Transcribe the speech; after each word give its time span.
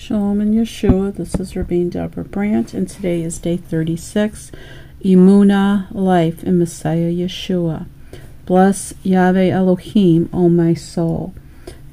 Shalom 0.00 0.40
and 0.40 0.54
Yeshua. 0.54 1.12
This 1.12 1.34
is 1.40 1.56
Rabbin 1.56 1.90
Deborah 1.90 2.22
Brandt, 2.22 2.72
and 2.72 2.88
today 2.88 3.20
is 3.20 3.40
day 3.40 3.56
36. 3.56 4.52
Emunah, 5.04 5.88
life 5.90 6.44
in 6.44 6.56
Messiah 6.56 7.10
Yeshua. 7.10 7.86
Bless 8.46 8.94
Yahweh 9.02 9.48
Elohim, 9.48 10.30
O 10.32 10.48
my 10.48 10.72
soul. 10.72 11.34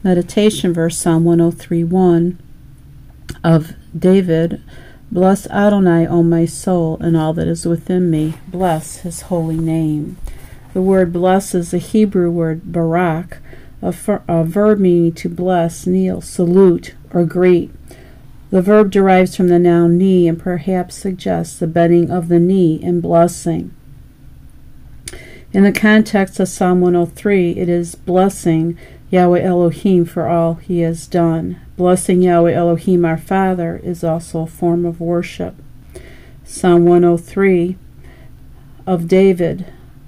Meditation 0.04 0.72
verse 0.72 1.00
Psalm 1.00 1.24
103:1 1.24 2.38
of 3.44 3.74
David. 3.98 4.62
Bless 5.12 5.48
Adonai, 5.48 6.06
O 6.06 6.22
my 6.22 6.46
soul, 6.46 7.00
and 7.02 7.18
all 7.18 7.34
that 7.34 7.48
is 7.48 7.66
within 7.66 8.12
me. 8.12 8.36
Bless 8.48 8.98
his 8.98 9.22
holy 9.22 9.58
name. 9.58 10.18
The 10.76 10.82
word 10.84 11.12
bless 11.12 11.56
is 11.56 11.72
the 11.72 11.80
Hebrew 11.80 12.30
word 12.30 12.72
barak, 12.72 13.40
a, 13.82 13.96
a 14.28 14.44
verb 14.44 14.80
meaning 14.80 15.12
to 15.14 15.28
bless, 15.28 15.88
kneel, 15.88 16.22
salute, 16.22 16.94
or 17.12 17.26
greet. 17.26 17.72
The 18.56 18.62
verb 18.62 18.90
derives 18.90 19.36
from 19.36 19.50
the 19.50 19.60
noun 19.60 19.98
knee 19.98 20.30
and 20.30 20.40
perhaps 20.40 20.96
suggests 20.96 21.60
the 21.60 21.68
bending 21.68 22.10
of 22.10 22.30
the 22.30 22.40
knee 22.40 22.76
in 22.82 23.02
blessing. 23.02 23.76
In 25.52 25.64
the 25.64 25.74
context 25.74 26.40
of 26.40 26.48
Psalm 26.48 26.80
103, 26.80 27.52
it 27.52 27.68
is 27.68 27.96
blessing 27.96 28.78
Yahweh 29.10 29.42
Elohim 29.42 30.06
for 30.06 30.30
all 30.30 30.54
he 30.54 30.80
has 30.80 31.06
done. 31.06 31.60
Blessing 31.76 32.22
Yahweh 32.22 32.54
Elohim 32.54 33.04
our 33.04 33.18
Father 33.18 33.82
is 33.84 34.06
also 34.06 34.44
a 34.44 34.48
form 34.48 34.86
of 34.86 35.02
worship. 35.02 35.56
Psalm 36.46 36.86
103 36.86 37.76
of 38.88 39.10
David 39.10 39.66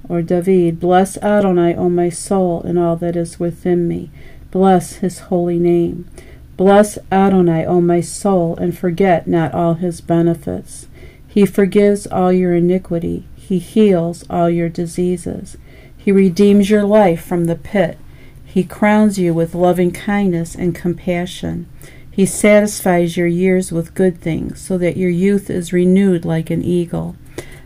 or 0.07 0.21
David, 0.21 0.79
Bless 0.79 1.17
Adonai, 1.17 1.75
O 1.75 1.89
my 1.89 2.07
soul, 2.07 2.61
and 2.61 2.79
all 2.79 2.95
that 2.95 3.17
is 3.17 3.41
within 3.41 3.89
me. 3.89 4.09
Bless 4.51 4.93
his 4.93 5.19
holy 5.19 5.59
name. 5.59 6.09
Bless 6.57 6.97
Adonai, 7.11 7.65
O 7.65 7.79
my 7.79 8.01
soul, 8.01 8.57
and 8.57 8.75
forget 8.75 9.27
not 9.27 9.53
all 9.53 9.75
his 9.75 10.01
benefits. 10.01 10.87
He 11.27 11.45
forgives 11.45 12.07
all 12.07 12.33
your 12.33 12.55
iniquity. 12.55 13.27
He 13.35 13.59
heals 13.59 14.25
all 14.27 14.49
your 14.49 14.67
diseases. 14.67 15.55
He 15.95 16.11
redeems 16.11 16.69
your 16.69 16.83
life 16.83 17.23
from 17.23 17.45
the 17.45 17.55
pit. 17.55 17.99
He 18.43 18.63
crowns 18.63 19.19
you 19.19 19.35
with 19.35 19.53
loving 19.53 19.91
kindness 19.91 20.55
and 20.55 20.73
compassion. 20.73 21.67
He 22.09 22.25
satisfies 22.25 23.15
your 23.15 23.27
years 23.27 23.71
with 23.71 23.93
good 23.93 24.19
things, 24.19 24.59
so 24.59 24.79
that 24.79 24.97
your 24.97 25.11
youth 25.11 25.51
is 25.51 25.71
renewed 25.71 26.25
like 26.25 26.49
an 26.49 26.63
eagle. 26.63 27.15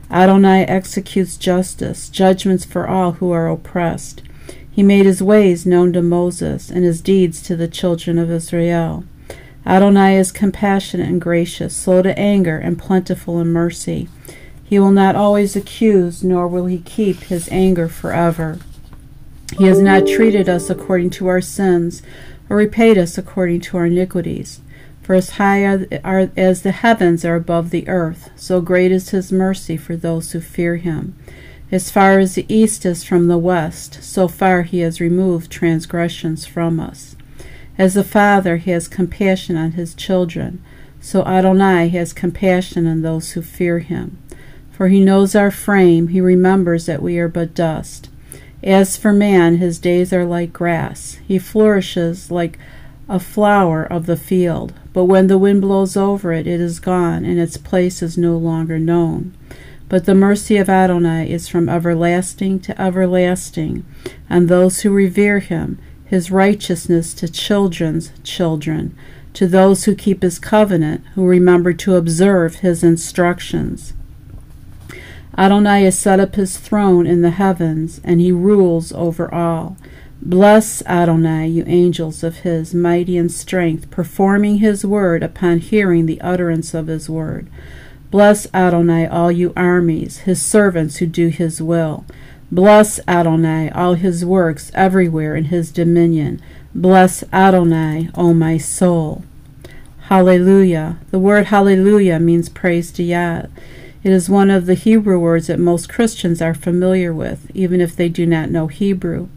Adonai 0.10 0.66
executes 0.66 1.38
justice, 1.38 2.10
judgments 2.10 2.66
for 2.66 2.86
all 2.86 3.14
who 3.14 3.32
are 3.32 3.48
oppressed. 3.48 4.22
He 4.72 4.84
made 4.84 5.06
his 5.06 5.22
ways 5.22 5.66
known 5.66 5.92
to 5.94 6.02
Moses 6.02 6.70
and 6.70 6.84
his 6.86 7.02
deeds 7.02 7.42
to 7.44 7.56
the 7.56 7.68
children 7.68 8.18
of 8.18 8.32
Israel. 8.32 9.04
Adonai 9.66 10.18
is 10.18 10.32
compassionate 10.32 11.08
and 11.08 11.22
gracious, 11.22 11.76
slow 11.76 12.02
to 12.02 12.18
anger, 12.18 12.58
and 12.58 12.80
plentiful 12.80 13.40
in 13.40 13.48
mercy. 13.48 14.10
He 14.64 14.80
will 14.80 14.92
not 14.92 15.16
always 15.16 15.56
accuse, 15.56 16.24
nor 16.24 16.48
will 16.48 16.66
he 16.66 16.80
keep 16.80 17.18
his 17.24 17.50
anger 17.52 17.90
forever. 17.90 18.60
He 19.58 19.66
has 19.66 19.82
not 19.82 20.08
treated 20.08 20.48
us 20.48 20.70
according 20.70 21.10
to 21.12 21.28
our 21.28 21.42
sins, 21.42 22.02
or 22.50 22.56
repaid 22.56 22.98
us 22.98 23.18
according 23.18 23.62
to 23.62 23.78
our 23.78 23.86
iniquities. 23.86 24.62
For 25.04 25.14
as 25.14 25.32
high 25.32 25.66
are, 25.66 25.86
are, 26.04 26.32
as 26.38 26.62
the 26.62 26.72
heavens 26.72 27.26
are 27.26 27.36
above 27.36 27.70
the 27.70 27.88
earth, 27.90 28.30
so 28.38 28.62
great 28.62 28.92
is 28.92 29.10
his 29.10 29.32
mercy 29.32 29.76
for 29.76 29.98
those 29.98 30.32
who 30.32 30.40
fear 30.40 30.78
him. 30.78 31.16
As 31.72 31.90
far 31.90 32.20
as 32.20 32.36
the 32.36 32.46
east 32.54 32.86
is 32.86 33.06
from 33.06 33.28
the 33.28 33.38
west, 33.38 34.04
so 34.04 34.28
far 34.28 34.64
he 34.64 34.80
has 34.80 35.00
removed 35.00 35.50
transgressions 35.50 36.46
from 36.46 36.82
us. 36.82 37.16
As 37.78 37.94
the 37.94 38.04
Father 38.04 38.58
has 38.58 38.90
compassion 38.90 39.56
on 39.56 39.72
his 39.72 39.96
children, 39.96 40.62
so 41.00 41.24
Adonai 41.24 41.88
has 41.88 42.12
compassion 42.12 42.86
on 42.86 43.02
those 43.02 43.32
who 43.32 43.42
fear 43.42 43.80
him. 43.80 44.22
For 44.72 44.90
he 44.90 45.00
knows 45.00 45.34
our 45.34 45.50
frame, 45.50 46.10
he 46.10 46.20
remembers 46.20 46.88
that 46.88 47.02
we 47.02 47.18
are 47.18 47.30
but 47.30 47.56
dust. 47.56 48.10
As 48.62 48.98
for 48.98 49.14
man, 49.14 49.58
his 49.58 49.80
days 49.80 50.12
are 50.12 50.26
like 50.26 50.52
grass. 50.52 51.20
He 51.26 51.40
flourishes 51.40 52.30
like 52.30 52.60
a 53.08 53.20
flower 53.20 53.84
of 53.84 54.08
the 54.08 54.18
field, 54.18 54.74
but 54.92 55.06
when 55.06 55.28
the 55.28 55.38
wind 55.38 55.62
blows 55.62 55.96
over 55.96 56.34
it, 56.34 56.48
it 56.48 56.60
is 56.60 56.80
gone, 56.80 57.24
and 57.24 57.40
its 57.40 57.58
place 57.58 58.02
is 58.02 58.18
no 58.18 58.36
longer 58.38 58.78
known. 58.78 59.34
But 59.92 60.06
the 60.06 60.16
mercy 60.16 60.56
of 60.56 60.70
Adonai 60.70 61.30
is 61.30 61.50
from 61.50 61.68
everlasting 61.68 62.62
to 62.62 62.82
everlasting, 62.82 63.84
and 64.30 64.48
those 64.48 64.80
who 64.80 64.90
revere 64.90 65.40
him, 65.40 65.80
his 66.06 66.32
righteousness 66.32 67.14
to 67.16 67.28
children's 67.28 68.14
children, 68.24 68.96
to 69.34 69.48
those 69.48 69.84
who 69.84 69.94
keep 69.94 70.22
his 70.22 70.40
covenant, 70.40 71.04
who 71.16 71.28
remember 71.28 71.74
to 71.74 71.96
observe 71.96 72.56
his 72.56 72.86
instructions. 72.86 73.92
Adonai 75.38 75.84
has 75.84 76.00
set 76.00 76.22
up 76.22 76.36
his 76.36 76.58
throne 76.58 77.06
in 77.06 77.22
the 77.22 77.32
heavens, 77.32 78.00
and 78.02 78.22
he 78.22 78.32
rules 78.32 78.94
over 78.94 79.34
all. 79.34 79.76
Bless 80.22 80.82
Adonai, 80.86 81.50
you 81.50 81.66
angels 81.68 82.24
of 82.24 82.38
his, 82.38 82.74
mighty 82.74 83.18
in 83.18 83.28
strength, 83.28 83.92
performing 83.92 84.60
his 84.60 84.86
word 84.86 85.22
upon 85.22 85.58
hearing 85.58 86.06
the 86.06 86.22
utterance 86.22 86.74
of 86.74 86.88
his 86.88 87.10
word. 87.10 87.50
Bless 88.12 88.46
Adonai, 88.54 89.08
all 89.08 89.32
you 89.32 89.54
armies, 89.56 90.20
his 90.20 90.42
servants 90.42 90.98
who 90.98 91.08
do 91.08 91.30
his 91.30 91.62
will. 91.62 92.06
Bless 92.52 93.00
Adonai, 93.08 93.70
all 93.70 93.94
his 93.94 94.26
works 94.26 94.70
everywhere 94.74 95.38
in 95.38 95.46
his 95.46 95.72
dominion. 95.72 96.42
Bless 96.76 97.24
Adonai, 97.32 98.10
O 98.14 98.34
my 98.34 98.58
soul. 98.58 99.24
Hallelujah. 100.10 101.00
The 101.10 101.20
word 101.20 101.46
hallelujah 101.46 102.20
means 102.20 102.50
praise 102.50 102.92
to 102.92 103.04
Yah. 103.04 103.44
It 104.04 104.12
is 104.12 104.30
one 104.30 104.50
of 104.50 104.66
the 104.66 104.74
Hebrew 104.74 105.18
words 105.18 105.48
that 105.48 105.60
most 105.60 105.88
Christians 105.88 106.42
are 106.42 106.54
familiar 106.54 107.14
with, 107.14 107.50
even 107.54 107.80
if 107.80 107.96
they 107.96 108.10
do 108.10 108.26
not 108.26 108.50
know 108.50 108.68
Hebrew. 108.68 109.30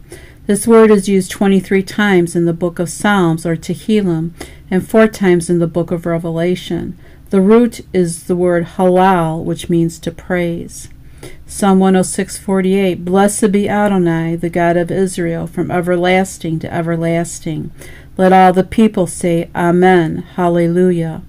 This 0.47 0.67
word 0.67 0.91
is 0.91 1.07
used 1.07 1.31
23 1.31 1.81
times 1.83 2.35
in 2.35 2.43
the 2.43 2.53
book 2.53 2.77
of 2.79 2.89
Psalms 2.89 3.45
or 3.45 3.55
Tehillim 3.55 4.31
and 4.69 4.85
four 4.85 5.07
times 5.07 5.49
in 5.49 5.59
the 5.59 5.67
book 5.67 5.91
of 5.91 6.05
Revelation. 6.05 6.99
The 7.31 7.41
root 7.41 7.81
is 7.91 8.25
the 8.25 8.35
word 8.35 8.65
halal, 8.77 9.43
which 9.43 9.69
means 9.69 9.97
to 9.99 10.11
praise. 10.11 10.89
Psalm 11.47 11.79
106:48 11.79 13.03
Blessed 13.03 13.51
be 13.51 13.67
Adonai, 13.67 14.35
the 14.35 14.49
God 14.49 14.77
of 14.77 14.91
Israel, 14.91 15.47
from 15.47 15.71
everlasting 15.71 16.59
to 16.59 16.71
everlasting. 16.71 17.71
Let 18.15 18.31
all 18.31 18.53
the 18.53 18.63
people 18.63 19.07
say 19.07 19.49
Amen. 19.55 20.23
Hallelujah. 20.35 21.23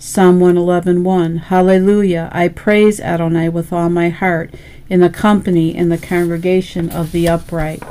Psalm 0.00 0.40
111:1 0.40 1.36
Hallelujah. 1.42 2.28
I 2.32 2.48
praise 2.48 3.00
Adonai 3.00 3.50
with 3.50 3.72
all 3.72 3.88
my 3.88 4.08
heart 4.08 4.52
in 4.88 5.00
the 5.00 5.10
company 5.10 5.76
in 5.76 5.90
the 5.90 5.98
congregation 5.98 6.90
of 6.90 7.12
the 7.12 7.28
upright. 7.28 7.82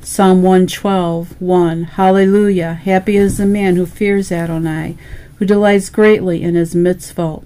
Psalm 0.00 0.42
112:1 0.42 1.84
Hallelujah. 1.90 2.74
Happy 2.74 3.16
is 3.16 3.36
the 3.36 3.46
man 3.46 3.76
who 3.76 3.86
fears 3.86 4.32
Adonai 4.32 4.96
who 5.38 5.44
delights 5.44 5.90
greatly 5.90 6.42
in 6.42 6.54
his 6.54 6.74
mitzvot. 6.74 7.44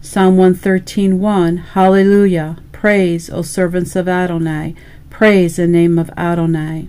Psalm 0.00 0.36
113:1 0.36 1.58
Hallelujah! 1.72 2.56
Praise, 2.72 3.30
O 3.30 3.42
servants 3.42 3.96
of 3.96 4.08
Adonai! 4.08 4.74
Praise 5.10 5.56
the 5.56 5.66
name 5.66 5.98
of 5.98 6.10
Adonai! 6.16 6.88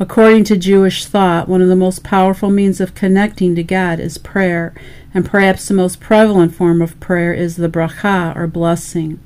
According 0.00 0.44
to 0.44 0.56
Jewish 0.56 1.04
thought, 1.04 1.48
one 1.48 1.62
of 1.62 1.68
the 1.68 1.76
most 1.76 2.02
powerful 2.02 2.50
means 2.50 2.80
of 2.80 2.94
connecting 2.94 3.54
to 3.54 3.62
God 3.62 4.00
is 4.00 4.18
prayer, 4.18 4.74
and 5.14 5.24
perhaps 5.24 5.68
the 5.68 5.74
most 5.74 6.00
prevalent 6.00 6.54
form 6.54 6.82
of 6.82 6.98
prayer 6.98 7.32
is 7.32 7.56
the 7.56 7.68
bracha, 7.68 8.34
or 8.36 8.46
blessing. 8.46 9.20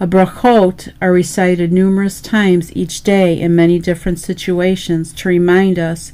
A 0.00 0.06
brachot 0.06 0.92
are 1.00 1.12
recited 1.12 1.72
numerous 1.72 2.20
times 2.20 2.74
each 2.74 3.02
day 3.02 3.38
in 3.38 3.54
many 3.54 3.78
different 3.78 4.18
situations 4.18 5.12
to 5.12 5.28
remind 5.28 5.78
us 5.78 6.10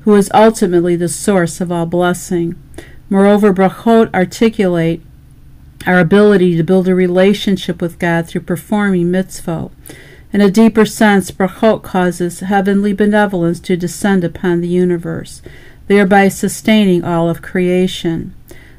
who 0.00 0.14
is 0.14 0.30
ultimately 0.34 0.94
the 0.94 1.08
source 1.08 1.60
of 1.60 1.72
all 1.72 1.86
blessing. 1.86 2.54
Moreover, 3.10 3.52
brachot 3.52 4.12
articulate 4.14 5.02
our 5.86 5.98
ability 5.98 6.56
to 6.56 6.64
build 6.64 6.88
a 6.88 6.94
relationship 6.94 7.82
with 7.82 7.98
God 7.98 8.26
through 8.26 8.42
performing 8.42 9.10
mitzvot. 9.10 9.70
In 10.32 10.40
a 10.40 10.50
deeper 10.50 10.84
sense, 10.84 11.30
brachot 11.30 11.82
causes 11.82 12.40
heavenly 12.40 12.92
benevolence 12.92 13.60
to 13.60 13.76
descend 13.76 14.24
upon 14.24 14.60
the 14.60 14.68
universe, 14.68 15.42
thereby 15.86 16.28
sustaining 16.28 17.04
all 17.04 17.28
of 17.28 17.42
creation. 17.42 18.34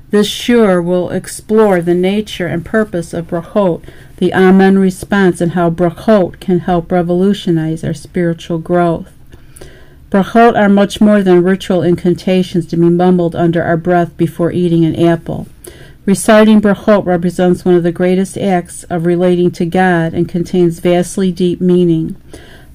This 0.09 0.29
shiur 0.29 0.83
will 0.83 1.09
explore 1.11 1.81
the 1.81 1.93
nature 1.93 2.47
and 2.47 2.65
purpose 2.65 3.13
of 3.13 3.27
brachot, 3.27 3.83
the 4.17 4.33
Amen 4.33 4.77
response, 4.77 5.41
and 5.41 5.53
how 5.53 5.69
brachot 5.69 6.39
can 6.39 6.59
help 6.59 6.91
revolutionize 6.91 7.83
our 7.83 7.93
spiritual 7.93 8.59
growth. 8.59 9.14
Brachot 10.15 10.57
are 10.57 10.69
much 10.69 11.01
more 11.01 11.21
than 11.21 11.43
ritual 11.43 11.81
incantations 11.83 12.65
to 12.67 12.77
be 12.77 12.89
mumbled 12.89 13.35
under 13.35 13.61
our 13.61 13.75
breath 13.75 14.15
before 14.15 14.49
eating 14.49 14.85
an 14.85 14.95
apple. 14.95 15.45
Reciting 16.05 16.61
brachot 16.61 17.05
represents 17.05 17.65
one 17.65 17.75
of 17.75 17.83
the 17.83 17.91
greatest 17.91 18.37
acts 18.37 18.85
of 18.85 19.05
relating 19.05 19.51
to 19.51 19.65
God 19.65 20.13
and 20.13 20.29
contains 20.29 20.79
vastly 20.79 21.33
deep 21.33 21.59
meaning. 21.59 22.15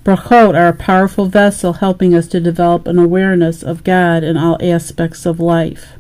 Brachot 0.05 0.55
are 0.55 0.69
a 0.69 0.75
powerful 0.75 1.25
vessel 1.25 1.73
helping 1.73 2.15
us 2.15 2.27
to 2.27 2.41
develop 2.41 2.87
an 2.87 2.99
awareness 2.99 3.63
of 3.63 3.85
God 3.85 4.23
in 4.23 4.37
all 4.37 4.59
aspects 4.61 5.25
of 5.25 5.41
life. 5.41 5.95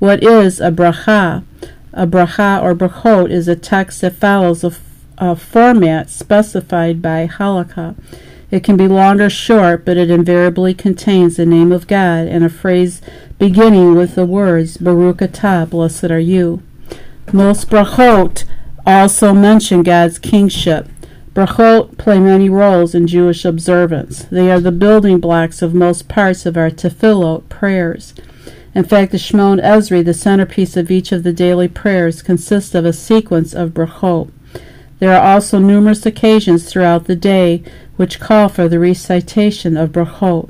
What 0.00 0.24
is 0.24 0.58
a 0.58 0.72
bracha? 0.72 1.44
A 1.92 2.08
bracha 2.08 2.60
or 2.60 2.74
brachot 2.74 3.30
is 3.30 3.46
a 3.46 3.54
text 3.54 4.00
that 4.00 4.16
follows 4.16 4.64
a, 4.64 4.72
a 5.16 5.36
format 5.36 6.10
specified 6.10 7.00
by 7.00 7.28
halakha. 7.28 7.94
It 8.52 8.62
can 8.62 8.76
be 8.76 8.86
long 8.86 9.18
or 9.22 9.30
short, 9.30 9.86
but 9.86 9.96
it 9.96 10.10
invariably 10.10 10.74
contains 10.74 11.36
the 11.36 11.46
name 11.46 11.72
of 11.72 11.86
God 11.86 12.28
and 12.28 12.44
a 12.44 12.50
phrase 12.50 13.00
beginning 13.38 13.94
with 13.94 14.14
the 14.14 14.26
words 14.26 14.76
Baruch 14.76 15.20
atah, 15.20 15.70
blessed 15.70 16.10
are 16.10 16.18
you. 16.18 16.62
Most 17.32 17.70
brachot 17.70 18.44
also 18.86 19.32
mention 19.32 19.82
God's 19.82 20.18
kingship. 20.18 20.86
Brachot 21.32 21.96
play 21.96 22.20
many 22.20 22.50
roles 22.50 22.94
in 22.94 23.06
Jewish 23.06 23.46
observance. 23.46 24.24
They 24.24 24.50
are 24.50 24.60
the 24.60 24.70
building 24.70 25.18
blocks 25.18 25.62
of 25.62 25.72
most 25.72 26.08
parts 26.08 26.44
of 26.44 26.58
our 26.58 26.68
tefillot 26.68 27.48
prayers. 27.48 28.12
In 28.74 28.84
fact, 28.84 29.12
the 29.12 29.18
Shemoneh 29.18 29.62
Esrei, 29.62 30.04
the 30.04 30.12
centerpiece 30.12 30.76
of 30.76 30.90
each 30.90 31.10
of 31.10 31.22
the 31.22 31.32
daily 31.32 31.68
prayers, 31.68 32.20
consists 32.20 32.74
of 32.74 32.84
a 32.84 32.92
sequence 32.92 33.54
of 33.54 33.70
brachot. 33.70 34.30
There 35.02 35.16
are 35.16 35.34
also 35.34 35.58
numerous 35.58 36.06
occasions 36.06 36.62
throughout 36.62 37.06
the 37.06 37.16
day 37.16 37.64
which 37.96 38.20
call 38.20 38.48
for 38.48 38.68
the 38.68 38.78
recitation 38.78 39.76
of 39.76 39.90
brachot. 39.90 40.48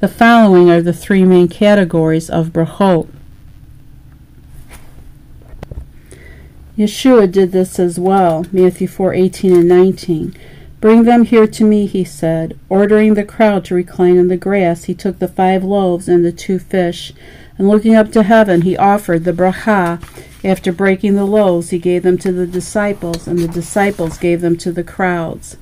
The 0.00 0.08
following 0.08 0.68
are 0.68 0.82
the 0.82 0.92
three 0.92 1.24
main 1.24 1.46
categories 1.46 2.28
of 2.28 2.52
brachot. 2.52 3.06
Yeshua 6.76 7.30
did 7.30 7.52
this 7.52 7.78
as 7.78 7.96
well, 8.00 8.44
Matthew 8.50 8.88
4:18 8.88 9.60
and 9.60 9.68
19. 9.68 10.34
Bring 10.80 11.04
them 11.04 11.24
here 11.24 11.46
to 11.46 11.64
me, 11.64 11.86
he 11.86 12.02
said. 12.02 12.58
Ordering 12.68 13.14
the 13.14 13.22
crowd 13.22 13.64
to 13.66 13.76
recline 13.76 14.16
in 14.16 14.26
the 14.26 14.36
grass, 14.36 14.84
he 14.84 14.94
took 14.94 15.20
the 15.20 15.28
five 15.28 15.62
loaves 15.62 16.08
and 16.08 16.24
the 16.24 16.32
two 16.32 16.58
fish, 16.58 17.12
and 17.58 17.68
looking 17.68 17.94
up 17.94 18.10
to 18.12 18.22
heaven, 18.22 18.62
he 18.62 18.76
offered 18.76 19.24
the 19.24 19.32
bracha. 19.32 20.02
After 20.44 20.72
breaking 20.72 21.14
the 21.14 21.24
loaves, 21.24 21.70
he 21.70 21.78
gave 21.78 22.02
them 22.02 22.18
to 22.18 22.32
the 22.32 22.46
disciples, 22.46 23.26
and 23.26 23.38
the 23.38 23.48
disciples 23.48 24.18
gave 24.18 24.40
them 24.40 24.56
to 24.58 24.72
the 24.72 24.84
crowds. 24.84 25.56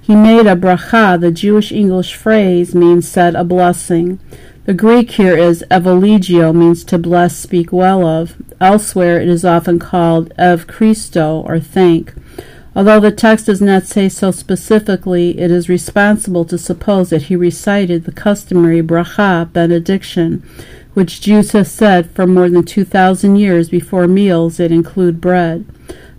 He 0.00 0.16
made 0.16 0.46
a 0.46 0.56
bracha. 0.56 1.20
The 1.20 1.30
Jewish 1.30 1.70
English 1.70 2.14
phrase 2.14 2.74
means 2.74 3.06
said 3.06 3.34
a 3.34 3.44
blessing. 3.44 4.18
The 4.64 4.74
Greek 4.74 5.12
here 5.12 5.36
is 5.36 5.64
eulogeo, 5.70 6.52
means 6.54 6.84
to 6.84 6.98
bless, 6.98 7.36
speak 7.36 7.72
well 7.72 8.06
of. 8.06 8.34
Elsewhere, 8.60 9.20
it 9.20 9.28
is 9.28 9.44
often 9.44 9.78
called 9.78 10.30
eucharisteo, 10.36 11.42
or 11.46 11.58
thank. 11.58 12.14
Although 12.78 13.00
the 13.00 13.10
text 13.10 13.46
does 13.46 13.60
not 13.60 13.86
say 13.86 14.08
so 14.08 14.30
specifically, 14.30 15.36
it 15.36 15.50
is 15.50 15.68
responsible 15.68 16.44
to 16.44 16.56
suppose 16.56 17.10
that 17.10 17.22
he 17.22 17.34
recited 17.34 18.04
the 18.04 18.12
customary 18.12 18.84
bracha, 18.84 19.52
benediction, 19.52 20.44
which 20.94 21.20
Jews 21.20 21.50
have 21.50 21.66
said 21.66 22.08
for 22.12 22.24
more 22.24 22.48
than 22.48 22.62
2,000 22.62 23.34
years 23.34 23.68
before 23.68 24.06
meals 24.06 24.58
that 24.58 24.70
include 24.70 25.20
bread. 25.20 25.64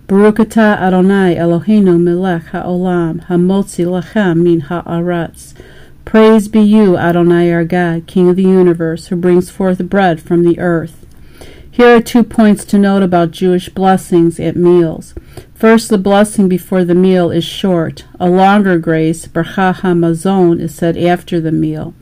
Baruch 0.06 0.36
atah 0.36 0.78
Adonai 0.78 1.34
Eloheinu 1.34 1.98
melech 1.98 2.52
haolam 2.52 3.24
hamotzi 3.24 3.86
lechem 3.86 4.42
min 4.42 4.60
haaretz. 4.60 5.54
Praise 6.04 6.46
be 6.48 6.60
you, 6.60 6.98
Adonai 6.98 7.50
our 7.50 7.64
God, 7.64 8.06
King 8.06 8.28
of 8.28 8.36
the 8.36 8.42
universe, 8.42 9.06
who 9.06 9.16
brings 9.16 9.48
forth 9.48 9.88
bread 9.88 10.20
from 10.20 10.44
the 10.44 10.58
earth. 10.58 10.99
Here 11.72 11.96
are 11.96 12.02
two 12.02 12.24
points 12.24 12.64
to 12.66 12.78
note 12.78 13.04
about 13.04 13.30
Jewish 13.30 13.68
blessings 13.68 14.40
at 14.40 14.56
meals. 14.56 15.14
First, 15.54 15.88
the 15.88 15.98
blessing 15.98 16.48
before 16.48 16.84
the 16.84 16.96
meal 16.96 17.30
is 17.30 17.44
short. 17.44 18.04
A 18.18 18.28
longer 18.28 18.76
grace, 18.76 19.26
Bracha 19.28 19.76
HaMazon, 19.76 20.60
is 20.60 20.74
said 20.74 20.96
after 20.96 21.40
the 21.40 21.52
meal. 21.52 21.94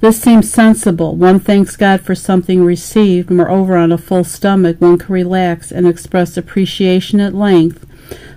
This 0.00 0.22
seems 0.22 0.50
sensible. 0.50 1.16
One 1.16 1.38
thanks 1.38 1.76
God 1.76 2.00
for 2.00 2.14
something 2.14 2.64
received. 2.64 3.30
Moreover, 3.30 3.76
on 3.76 3.92
a 3.92 3.98
full 3.98 4.24
stomach, 4.24 4.80
one 4.80 4.98
can 4.98 5.12
relax 5.12 5.70
and 5.70 5.86
express 5.86 6.38
appreciation 6.38 7.20
at 7.20 7.34
length. 7.34 7.86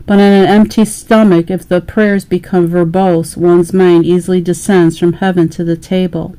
But 0.06 0.16
on 0.16 0.20
an 0.20 0.48
empty 0.48 0.84
stomach, 0.84 1.50
if 1.50 1.68
the 1.68 1.80
prayers 1.80 2.26
become 2.26 2.70
verbose, 2.70 3.38
one's 3.38 3.72
mind 3.72 4.06
easily 4.06 4.42
descends 4.42 5.00
from 5.00 5.14
heaven 5.14 5.48
to 5.50 5.64
the 5.64 5.78
table. 5.78 6.36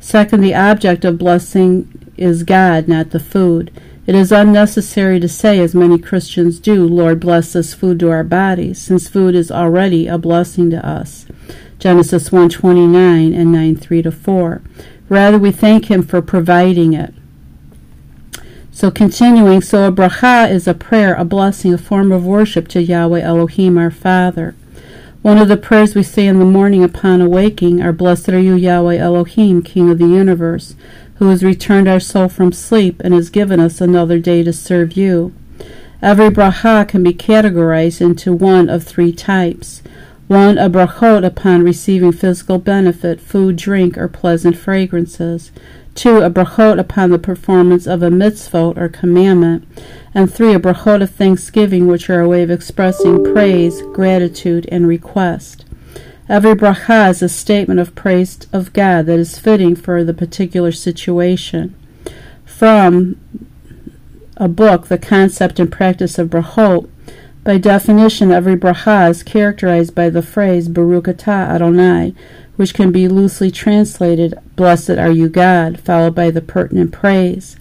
Second, 0.00 0.40
the 0.40 0.54
object 0.54 1.04
of 1.04 1.18
blessing 1.18 1.99
is 2.20 2.42
God, 2.42 2.86
not 2.86 3.10
the 3.10 3.18
food. 3.18 3.70
It 4.06 4.14
is 4.14 4.32
unnecessary 4.32 5.20
to 5.20 5.28
say, 5.28 5.60
as 5.60 5.74
many 5.74 5.98
Christians 5.98 6.58
do, 6.58 6.86
Lord, 6.86 7.20
bless 7.20 7.52
this 7.52 7.74
food 7.74 8.00
to 8.00 8.10
our 8.10 8.24
bodies, 8.24 8.80
since 8.80 9.08
food 9.08 9.34
is 9.34 9.50
already 9.50 10.06
a 10.06 10.18
blessing 10.18 10.70
to 10.70 10.86
us. 10.86 11.26
Genesis 11.78 12.30
1:29 12.30 13.32
and 13.32 13.52
9:3 13.52 14.02
to 14.02 14.10
4. 14.10 14.60
Rather, 15.08 15.38
we 15.38 15.50
thank 15.50 15.86
him 15.86 16.02
for 16.02 16.20
providing 16.20 16.92
it. 16.92 17.14
So 18.70 18.90
continuing, 18.90 19.62
so 19.62 19.86
a 19.86 19.92
bracha 19.92 20.50
is 20.50 20.66
a 20.66 20.74
prayer, 20.74 21.14
a 21.14 21.24
blessing, 21.24 21.74
a 21.74 21.78
form 21.78 22.12
of 22.12 22.24
worship 22.24 22.68
to 22.68 22.82
Yahweh 22.82 23.20
Elohim, 23.20 23.76
our 23.76 23.90
Father. 23.90 24.54
One 25.22 25.36
of 25.36 25.48
the 25.48 25.56
prayers 25.58 25.94
we 25.94 26.02
say 26.02 26.26
in 26.26 26.38
the 26.38 26.46
morning 26.46 26.82
upon 26.82 27.20
awaking 27.20 27.82
are, 27.82 27.92
Blessed 27.92 28.30
are 28.30 28.40
you, 28.40 28.54
Yahweh 28.54 28.96
Elohim, 28.96 29.60
King 29.60 29.90
of 29.90 29.98
the 29.98 30.06
universe, 30.06 30.76
who 31.20 31.28
has 31.28 31.44
returned 31.44 31.86
our 31.86 32.00
soul 32.00 32.30
from 32.30 32.50
sleep 32.50 32.98
and 33.04 33.12
has 33.12 33.28
given 33.28 33.60
us 33.60 33.78
another 33.78 34.18
day 34.18 34.42
to 34.42 34.54
serve 34.54 34.96
you. 34.96 35.30
Every 36.00 36.30
bracha 36.30 36.88
can 36.88 37.02
be 37.02 37.12
categorized 37.12 38.00
into 38.00 38.32
one 38.32 38.70
of 38.70 38.84
three 38.84 39.12
types. 39.12 39.82
1. 40.28 40.56
A 40.56 40.70
brachot 40.70 41.22
upon 41.22 41.62
receiving 41.62 42.12
physical 42.12 42.56
benefit, 42.58 43.20
food, 43.20 43.56
drink, 43.56 43.98
or 43.98 44.08
pleasant 44.08 44.56
fragrances. 44.56 45.52
2. 45.94 46.22
A 46.22 46.30
brachot 46.30 46.78
upon 46.78 47.10
the 47.10 47.18
performance 47.18 47.86
of 47.86 48.02
a 48.02 48.08
mitzvot 48.08 48.78
or 48.78 48.88
commandment. 48.88 49.68
And 50.14 50.32
3. 50.32 50.54
A 50.54 50.58
brachot 50.58 51.02
of 51.02 51.10
thanksgiving, 51.10 51.86
which 51.86 52.08
are 52.08 52.20
a 52.20 52.28
way 52.28 52.42
of 52.42 52.50
expressing 52.50 53.30
praise, 53.30 53.82
gratitude, 53.92 54.66
and 54.72 54.88
request. 54.88 55.66
Every 56.30 56.54
bracha 56.54 57.10
is 57.10 57.22
a 57.22 57.28
statement 57.28 57.80
of 57.80 57.96
praise 57.96 58.38
of 58.52 58.72
God 58.72 59.06
that 59.06 59.18
is 59.18 59.36
fitting 59.36 59.74
for 59.74 60.04
the 60.04 60.14
particular 60.14 60.70
situation. 60.70 61.74
From 62.44 63.16
a 64.36 64.46
book, 64.46 64.86
The 64.86 64.96
Concept 64.96 65.58
and 65.58 65.72
Practice 65.72 66.20
of 66.20 66.28
Brachot, 66.28 66.88
by 67.42 67.58
definition, 67.58 68.30
every 68.30 68.56
bracha 68.56 69.10
is 69.10 69.24
characterized 69.24 69.96
by 69.96 70.08
the 70.08 70.22
phrase 70.22 70.68
Baruch 70.68 71.06
atah 71.06 71.48
Adonai, 71.48 72.14
which 72.54 72.74
can 72.74 72.92
be 72.92 73.08
loosely 73.08 73.50
translated, 73.50 74.38
Blessed 74.54 74.90
are 74.90 75.10
you 75.10 75.28
God, 75.28 75.80
followed 75.80 76.14
by 76.14 76.30
the 76.30 76.40
pertinent 76.40 76.92
praise. 76.92 77.56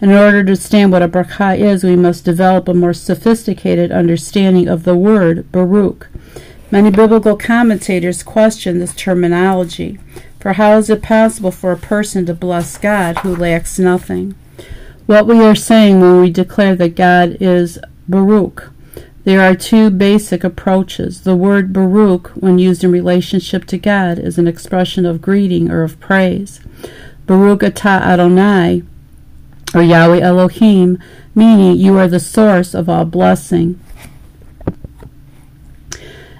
In 0.00 0.10
order 0.10 0.32
to 0.32 0.38
understand 0.38 0.90
what 0.90 1.02
a 1.02 1.08
bracha 1.08 1.58
is, 1.58 1.84
we 1.84 1.96
must 1.96 2.24
develop 2.24 2.66
a 2.66 2.72
more 2.72 2.94
sophisticated 2.94 3.92
understanding 3.92 4.68
of 4.68 4.84
the 4.84 4.96
word 4.96 5.52
Baruch. 5.52 6.08
Many 6.70 6.90
biblical 6.90 7.36
commentators 7.36 8.22
question 8.22 8.78
this 8.78 8.94
terminology, 8.94 9.98
for 10.40 10.54
how 10.54 10.76
is 10.78 10.90
it 10.90 11.02
possible 11.02 11.50
for 11.50 11.72
a 11.72 11.76
person 11.76 12.26
to 12.26 12.34
bless 12.34 12.78
God 12.78 13.18
who 13.18 13.34
lacks 13.34 13.78
nothing? 13.78 14.34
What 15.06 15.26
we 15.26 15.40
are 15.40 15.54
saying 15.54 16.00
when 16.00 16.20
we 16.20 16.30
declare 16.30 16.74
that 16.76 16.96
God 16.96 17.36
is 17.40 17.78
Baruch 18.08 18.72
there 19.26 19.40
are 19.40 19.56
two 19.56 19.90
basic 19.90 20.44
approaches. 20.44 21.22
The 21.22 21.34
word 21.34 21.72
Baruch, 21.72 22.28
when 22.36 22.60
used 22.60 22.84
in 22.84 22.92
relationship 22.92 23.64
to 23.64 23.76
God, 23.76 24.20
is 24.20 24.38
an 24.38 24.46
expression 24.46 25.04
of 25.04 25.20
greeting 25.20 25.68
or 25.68 25.82
of 25.82 25.98
praise. 25.98 26.60
Baruch 27.26 27.62
atah 27.62 28.02
Adonai, 28.02 28.84
or 29.74 29.82
Yahweh 29.82 30.20
Elohim, 30.20 31.02
meaning 31.34 31.74
you 31.74 31.98
are 31.98 32.06
the 32.06 32.20
source 32.20 32.72
of 32.72 32.88
all 32.88 33.04
blessing. 33.04 33.80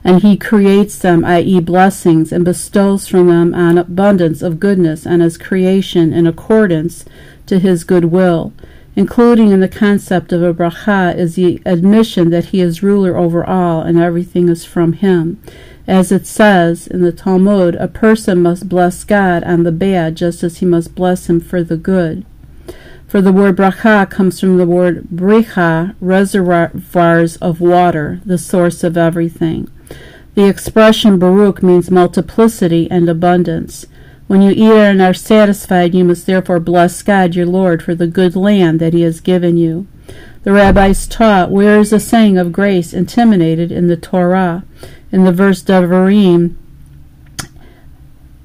And 0.07 0.23
he 0.23 0.37
creates 0.37 0.97
them, 0.99 1.25
i.e., 1.25 1.61
blessings, 1.61 2.31
and 2.31 2.45
bestows 2.45 3.09
from 3.09 3.27
them 3.27 3.53
an 3.53 3.77
abundance 3.77 4.41
of 4.41 4.61
goodness 4.61 5.05
and 5.05 5.21
his 5.21 5.37
creation 5.37 6.13
in 6.13 6.27
accordance 6.27 7.05
to 7.47 7.59
his 7.59 7.85
good 7.85 8.07
will 8.07 8.53
including 8.97 9.51
in 9.51 9.61
the 9.61 9.69
concept 9.69 10.33
of 10.33 10.43
a 10.43 10.55
bracha 10.55 11.15
is 11.15 11.35
the 11.35 11.61
admission 11.67 12.31
that 12.31 12.47
he 12.47 12.63
is 12.63 12.83
ruler 12.83 13.15
over 13.15 13.45
all 13.45 13.83
and 13.83 13.99
everything 13.99 14.49
is 14.49 14.65
from 14.65 14.95
him. 14.95 15.41
As 15.87 16.11
it 16.11 16.27
says 16.27 16.87
in 16.87 17.03
the 17.03 17.13
Talmud, 17.13 17.75
a 17.77 17.87
person 17.87 18.43
must 18.43 18.69
bless 18.69 19.05
God 19.05 19.45
on 19.45 19.63
the 19.63 19.71
bad 19.71 20.17
just 20.17 20.43
as 20.43 20.59
he 20.59 20.67
must 20.67 20.95
bless 20.95 21.29
him 21.29 21.41
for 21.41 21.63
the 21.63 21.77
good. 21.77 22.25
For 23.07 23.21
the 23.21 23.33
word 23.33 23.57
bracha 23.57 24.11
comes 24.11 24.41
from 24.41 24.57
the 24.57 24.67
word 24.67 25.09
bricha, 25.15 25.95
reservoirs 26.01 27.37
of 27.37 27.61
water, 27.61 28.21
the 28.25 28.39
source 28.39 28.83
of 28.83 28.97
everything. 28.97 29.69
The 30.37 30.51
expression 30.51 31.19
Baruch 31.19 31.63
means 31.63 31.91
multiplicity 31.91 32.91
and 32.91 33.09
abundance. 33.09 33.87
When 34.27 34.43
you 34.43 34.51
eat 34.51 34.71
and 34.71 35.01
are 35.01 35.15
satisfied, 35.15 35.95
you 35.95 36.05
must 36.05 36.27
therefore 36.27 36.61
bless 36.61 37.03
God 37.03 37.35
your 37.35 37.47
Lord 37.47 37.83
for 37.83 37.95
the 37.95 38.07
good 38.07 38.37
land 38.37 38.79
that 38.79 38.93
he 38.93 39.01
has 39.01 39.21
given 39.21 39.57
you. 39.57 39.87
The 40.43 40.53
rabbis 40.53 41.07
taught, 41.07 41.51
Where 41.51 41.79
is 41.79 41.89
the 41.89 41.99
saying 41.99 42.37
of 42.37 42.53
grace 42.53 42.93
intimated 42.93 43.73
in 43.73 43.87
the 43.87 43.97
Torah? 43.97 44.63
In 45.11 45.25
the 45.25 45.33
verse 45.33 45.63
Devarim 45.63 46.57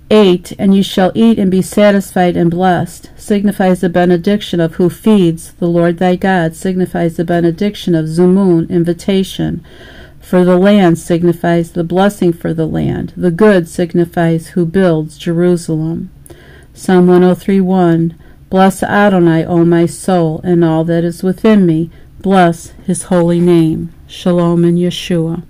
8. 0.09 0.53
And 0.57 0.73
you 0.73 0.83
shall 0.83 1.11
eat 1.13 1.37
and 1.37 1.51
be 1.51 1.61
satisfied 1.61 2.37
and 2.37 2.49
blessed, 2.49 3.11
signifies 3.17 3.81
the 3.81 3.89
benediction 3.89 4.61
of 4.61 4.75
who 4.75 4.89
feeds, 4.89 5.51
the 5.55 5.67
Lord 5.67 5.97
thy 5.97 6.15
God, 6.15 6.55
signifies 6.55 7.17
the 7.17 7.25
benediction 7.25 7.95
of 7.95 8.05
Zimmun, 8.05 8.69
invitation. 8.69 9.61
For 10.31 10.45
the 10.45 10.57
land 10.57 10.97
signifies 10.97 11.73
the 11.73 11.83
blessing 11.83 12.31
for 12.31 12.53
the 12.53 12.65
land. 12.65 13.11
The 13.17 13.31
good 13.31 13.67
signifies 13.67 14.47
who 14.55 14.65
builds 14.65 15.17
Jerusalem. 15.17 16.09
Psalm 16.73 17.07
103:1 17.07 18.13
Bless 18.49 18.81
Adonai, 18.81 19.43
O 19.43 19.65
my 19.65 19.85
soul, 19.85 20.39
and 20.45 20.63
all 20.63 20.85
that 20.85 21.03
is 21.03 21.21
within 21.21 21.65
me. 21.65 21.89
Bless 22.21 22.71
his 22.85 23.03
holy 23.11 23.41
name. 23.41 23.89
Shalom 24.07 24.63
and 24.63 24.77
Yeshua. 24.77 25.43